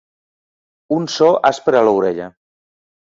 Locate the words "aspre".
1.53-1.81